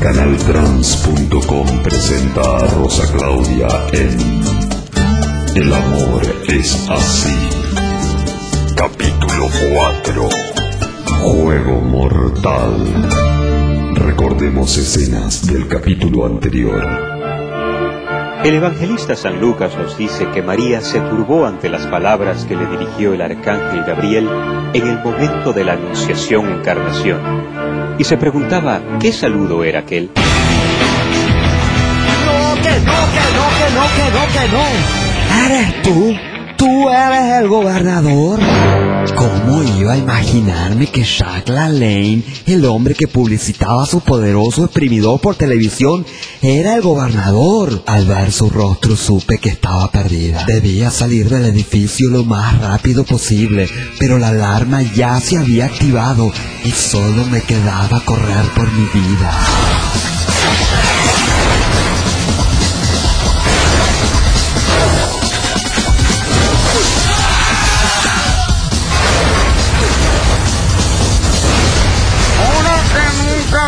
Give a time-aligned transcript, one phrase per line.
[0.00, 4.16] Canaltrans.com presenta a Rosa Claudia en
[5.54, 7.36] El amor es así.
[8.74, 10.28] Capítulo 4.
[11.20, 13.10] Juego mortal.
[13.94, 16.82] Recordemos escenas del capítulo anterior.
[18.42, 22.64] El evangelista San Lucas nos dice que María se turbó ante las palabras que le
[22.64, 24.26] dirigió el arcángel Gabriel
[24.72, 27.60] en el momento de la anunciación encarnación
[27.98, 30.10] y se preguntaba qué saludo era aquel.
[32.26, 34.64] No, que no, que no, que no, que no, que no.
[35.46, 36.16] ¿Eres tú?
[36.60, 38.38] ¿Tú eres el gobernador?
[39.16, 45.36] ¿Cómo iba a imaginarme que Jacques Lane, el hombre que publicitaba su poderoso exprimidor por
[45.36, 46.04] televisión,
[46.42, 47.82] era el gobernador?
[47.86, 50.44] Al ver su rostro supe que estaba perdida.
[50.46, 53.66] Debía salir del edificio lo más rápido posible,
[53.98, 56.30] pero la alarma ya se había activado
[56.62, 59.32] y solo me quedaba correr por mi vida.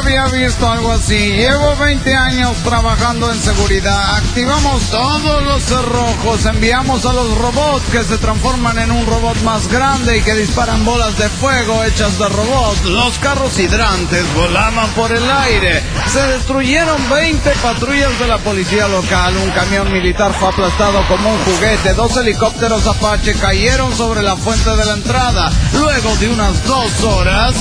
[0.03, 1.17] Había visto algo así.
[1.17, 4.17] Llevo 20 años trabajando en seguridad.
[4.17, 6.45] Activamos todos los cerrojos.
[6.47, 10.85] Enviamos a los robots que se transforman en un robot más grande y que disparan
[10.85, 12.85] bolas de fuego hechas de robots.
[12.85, 15.83] Los carros hidrantes volaban por el aire.
[16.13, 19.37] Se destruyeron 20 patrullas de la policía local.
[19.37, 21.95] Un camión militar fue aplastado como un juguete.
[21.95, 25.53] Dos helicópteros Apache cayeron sobre la fuente de la entrada.
[25.79, 27.55] Luego de unas dos horas,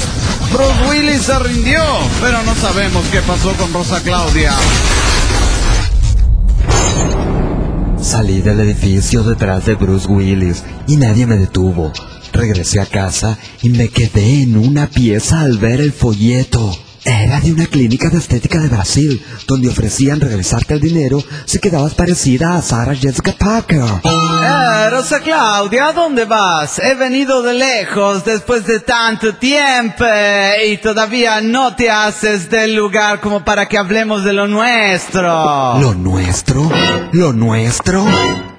[0.52, 1.81] Bruce Willis se rindió,
[2.19, 4.53] pero no sabemos qué pasó con Rosa Claudia.
[8.02, 11.94] Salí del edificio detrás de Bruce Willis y nadie me detuvo.
[12.33, 16.72] Regresé a casa y me quedé en una pieza al ver el folleto.
[17.03, 21.95] Era de una clínica de estética de Brasil, donde ofrecían regresarte el dinero si quedabas
[21.95, 23.84] parecida a Sarah Jessica Parker.
[24.03, 26.78] Eh, Rosa Claudia, ¿a dónde vas?
[26.78, 30.06] He venido de lejos después de tanto tiempo
[30.67, 35.79] y todavía no te haces del lugar como para que hablemos de lo nuestro.
[35.79, 36.69] ¿Lo nuestro?
[37.13, 38.06] ¿Lo nuestro?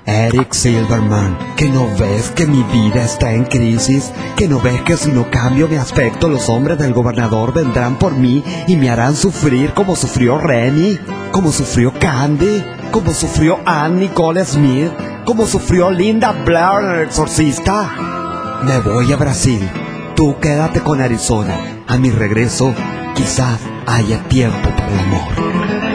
[0.07, 4.97] Eric Silverman, que no ves que mi vida está en crisis, que no ves que
[4.97, 9.15] si no cambio mi aspecto los hombres del gobernador vendrán por mí y me harán
[9.15, 10.99] sufrir como sufrió Rennie,
[11.31, 14.91] como sufrió Candy, como sufrió Anne Nicole Smith,
[15.25, 18.61] como sufrió Linda Blair El Exorcista.
[18.65, 19.69] Me voy a Brasil,
[20.17, 21.85] tú quédate con Arizona.
[21.87, 22.75] A mi regreso,
[23.15, 25.92] quizás haya tiempo para el amor.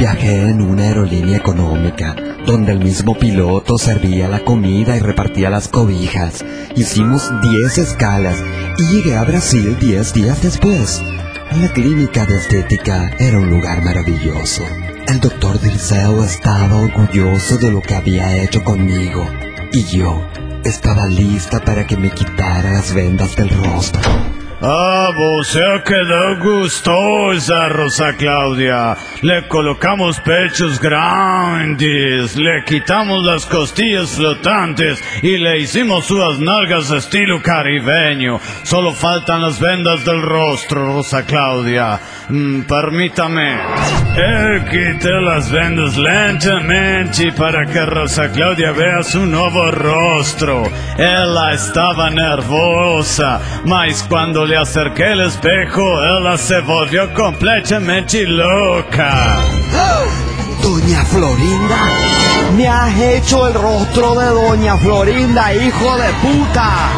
[0.00, 2.16] Viajé en una aerolínea económica,
[2.46, 6.42] donde el mismo piloto servía la comida y repartía las cobijas.
[6.74, 8.42] Hicimos 10 escalas
[8.78, 11.02] y llegué a Brasil 10 días después.
[11.60, 14.62] La clínica de estética era un lugar maravilloso.
[15.06, 19.28] El doctor Dirceu estaba orgulloso de lo que había hecho conmigo
[19.70, 20.26] y yo
[20.64, 24.00] estaba lista para que me quitara las vendas del rostro.
[24.62, 28.94] Ah, você quedó gustosa, Rosa Claudia.
[29.22, 37.42] Le colocamos pechos grandes, le quitamos las costillas flotantes y le hicimos sus nalgas estilo
[37.42, 38.40] caribeño.
[38.62, 42.00] Solo faltan las vendas del rostro, Rosa Claudia.
[42.30, 43.58] Mm, permítame.
[44.16, 50.62] Eh, quité las vendas lentamente para que Rosa Claudia vea su nuevo rostro.
[50.96, 59.09] Ella estaba nervosa, mas cuando le acerqué el espejo, ella se volvió completamente loca.
[60.62, 61.78] Doña Florinda,
[62.56, 66.90] me has hecho el rostro de Doña Florinda, hijo de puta.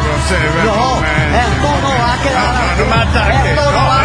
[0.65, 2.81] No, esto no va a quedar así.
[2.81, 3.49] No me ataque.
[3.51, 4.02] Esto no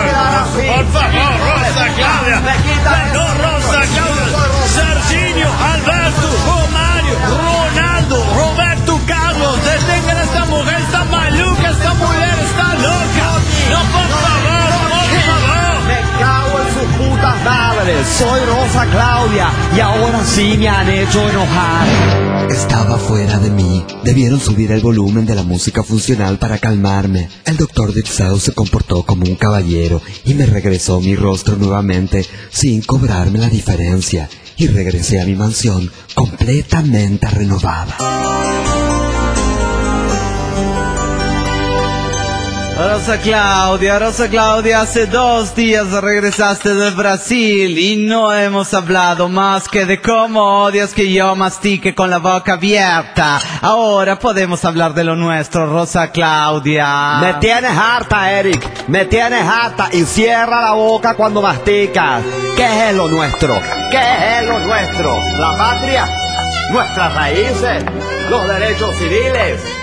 [19.77, 21.87] Y ahora sí me han hecho enojar.
[22.51, 23.85] Estaba fuera de mí.
[24.03, 27.29] Debieron subir el volumen de la música funcional para calmarme.
[27.45, 32.81] El doctor Dirceu se comportó como un caballero y me regresó mi rostro nuevamente sin
[32.81, 34.31] cobrarme la diferencia.
[34.57, 37.97] Y regresé a mi mansión completamente renovada.
[42.79, 49.67] Rosa Claudia, Rosa Claudia, hace dos días regresaste de Brasil y no hemos hablado más
[49.69, 53.41] que de cómo odias que yo mastique con la boca abierta.
[53.63, 57.19] Ahora podemos hablar de lo nuestro, Rosa Claudia.
[57.21, 58.65] Me tienes harta, Eric.
[58.87, 62.23] Me tienes harta y cierra la boca cuando masticas.
[62.55, 63.61] ¿Qué es lo nuestro?
[63.91, 65.19] ¿Qué es lo nuestro?
[65.37, 66.09] La patria,
[66.71, 67.85] nuestras raíces,
[68.31, 69.78] los derechos civiles.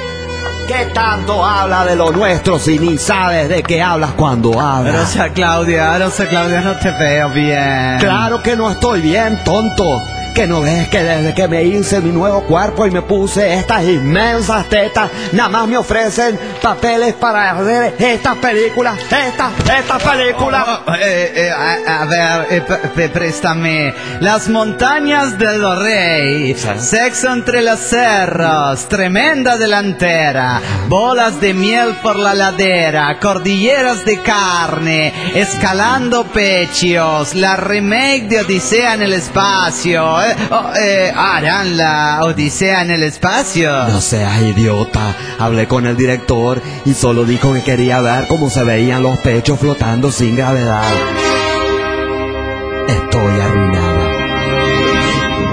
[0.67, 4.95] ¿Qué tanto habla de lo nuestro si ni sabes de qué hablas cuando hablas?
[4.95, 7.97] Rosa Claudia, Rosa Claudia, no te veo bien.
[7.99, 10.01] Claro que no estoy bien, tonto.
[10.35, 13.85] Que no ves que desde que me hice mi nuevo cuerpo y me puse estas
[13.85, 20.67] inmensas tetas, nada más me ofrecen papeles para hacer estas películas, estas, estas películas.
[20.67, 23.93] Oh, eh, eh, a, a ver, eh, préstame.
[24.19, 32.33] Las montañas del rey, sexo entre los cerros, tremenda delantera, bolas de miel por la
[32.33, 40.24] ladera, cordilleras de carne, escalando pechos, la remake de Odisea en el espacio.
[40.51, 43.71] Oh, eh, harán la Odisea en el espacio.
[43.87, 45.15] No seas idiota.
[45.39, 49.59] Hablé con el director y solo dijo que quería ver cómo se veían los pechos
[49.59, 50.83] flotando sin gravedad.
[52.87, 54.05] Estoy arruinada.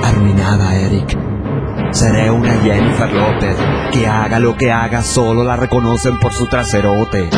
[0.05, 1.19] Arruinada, Eric.
[1.93, 3.57] Seré una Jennifer López
[3.93, 7.29] que haga lo que haga, solo la reconocen por su traserote.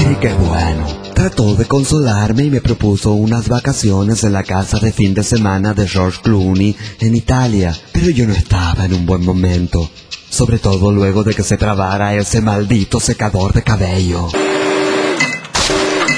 [0.00, 0.99] Eric es bueno.
[1.20, 5.74] Trató de consolarme y me propuso unas vacaciones en la casa de fin de semana
[5.74, 9.90] de George Clooney en Italia, pero yo no estaba en un buen momento,
[10.30, 14.28] sobre todo luego de que se trabara ese maldito secador de cabello.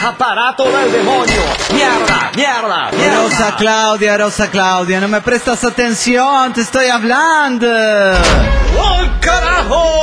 [0.06, 1.42] ¡Aparato del demonio!
[1.74, 2.30] ¡Mierda!
[2.36, 2.90] ¡Mierda!
[3.24, 7.66] Rosa Claudia, Rosa Claudia, no me prestas atención, te estoy hablando.
[8.78, 10.01] ¡Oh, carajo!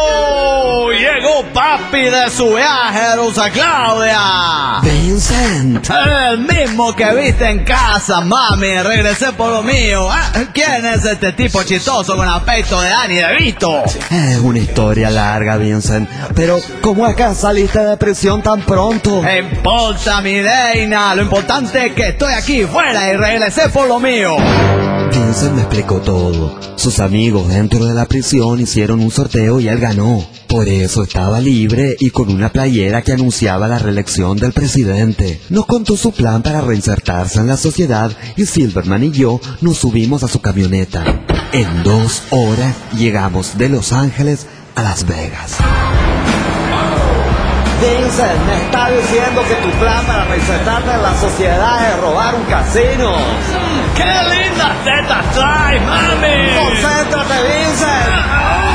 [1.40, 4.80] Llegó papi de su viaje, Rosa Claudia.
[4.82, 5.90] Vincent.
[5.90, 10.10] El mismo que viste en casa, mami, regresé por lo mío.
[10.12, 13.84] Ah, ¿Quién es este tipo chistoso con aspecto de Dani de Vito?
[14.10, 19.22] Es una historia larga, Vincent, pero ¿cómo que saliste de prisión tan pronto?
[19.22, 21.16] ¿Qué importa, mi reina?
[21.16, 24.36] Lo importante es que estoy aquí fuera y regresé por lo mío.
[25.12, 26.60] Vincent me explicó todo.
[26.76, 30.26] Sus amigos dentro de la prisión hicieron un sorteo y él ganó.
[30.48, 35.40] Por eso estaba libre y con una playera que anunciaba la reelección del presidente.
[35.50, 40.24] Nos contó su plan para reinsertarse en la sociedad y Silverman y yo nos subimos
[40.24, 41.26] a su camioneta.
[41.52, 44.46] En dos horas llegamos de Los Ángeles
[44.76, 45.58] a Las Vegas.
[47.82, 52.44] Vincent, me está diciendo que tu plan para reinsertarte en la sociedad es robar un
[52.44, 53.16] casino.
[53.96, 56.56] ¡Qué lindas tetas traes, mami!
[56.58, 58.69] ¡Concéntrate, Vincent!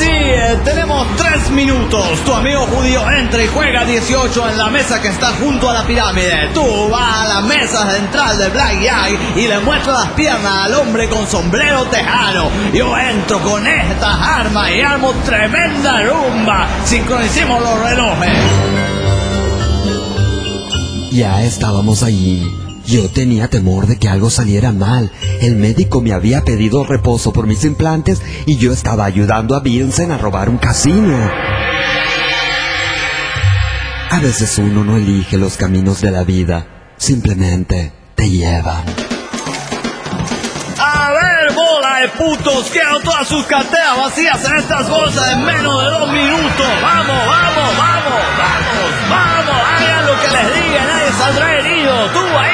[0.00, 2.24] Sí, eh, tenemos tres minutos.
[2.24, 5.86] Tu amigo judío entra y juega 18 en la mesa que está junto a la
[5.86, 6.48] pirámide.
[6.54, 11.06] Tú vas a la mesa central del Blackjack y le muestras las piernas al hombre
[11.10, 12.48] con sombrero tejano.
[12.72, 16.66] Yo entro con estas armas y armo tremenda rumba.
[16.86, 18.38] Sincronicemos los relojes.
[21.12, 22.59] Ya estábamos allí.
[22.90, 25.12] Yo tenía temor de que algo saliera mal.
[25.40, 30.10] El médico me había pedido reposo por mis implantes y yo estaba ayudando a Vincent
[30.10, 31.16] a robar un casino.
[34.10, 36.66] A veces uno no elige los caminos de la vida,
[36.96, 38.82] simplemente te llevan.
[40.76, 45.80] A ver, bola de putos, quedan todas sus carteras vacías en estas bolsas en menos
[45.80, 46.66] de dos minutos.
[46.82, 52.10] Vamos, vamos, vamos, vamos, vamos, hagan lo que les diga, nadie saldrá herido.
[52.10, 52.49] Tú ahí.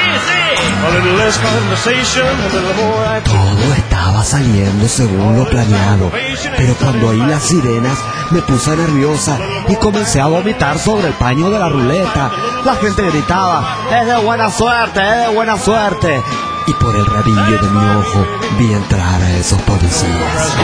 [3.23, 6.11] Todo estaba saliendo según lo planeado,
[6.55, 7.97] pero cuando oí las sirenas
[8.31, 12.31] me puse nerviosa y comencé a vomitar sobre el paño de la ruleta.
[12.63, 16.23] La gente gritaba, es de buena suerte, es de buena suerte.
[16.67, 20.57] Y por el rabillo de mi ojo vi entrar a esos policías.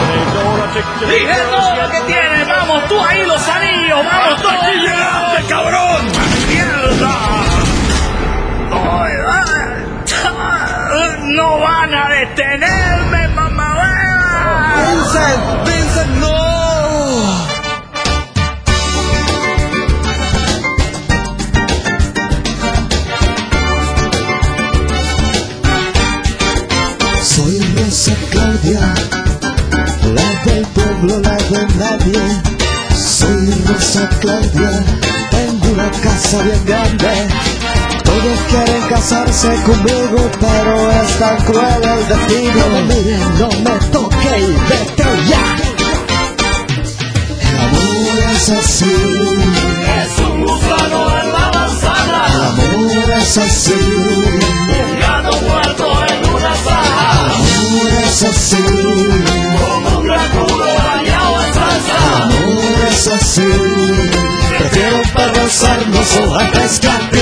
[1.00, 6.02] Dije todo lo que tienes, vamos, tú ahí los anillos, vamos, tú aquí llegaste, cabrón.
[6.48, 7.43] ¡Mierda!
[11.34, 13.72] No van a detenerme, mamá.
[14.78, 16.36] Vincent, Vincent, no.
[27.20, 28.94] Soy Rosa Claudia,
[30.14, 32.22] la del pueblo, la de nadie.
[32.94, 34.84] Soy Rosa Claudia,
[35.32, 37.53] tengo una casa bien grande.
[38.14, 42.54] Todos quieren casarse conmigo, pero es tan cruel el destino.
[42.54, 45.56] No me miren, no me toquen, vete ya.
[47.40, 48.94] El amor es así.
[49.98, 52.26] Es un gusano en la manzana.
[52.32, 53.72] El amor es así.
[53.74, 57.32] Un gato muerto en una sala.
[57.34, 58.64] El amor es así.
[59.58, 61.96] Como un cracudo bañado en salsa.
[61.98, 63.50] El amor es así.
[64.58, 67.13] Prefiero perder los antes que